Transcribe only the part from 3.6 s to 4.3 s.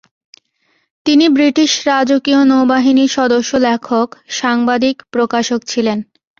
লেখক,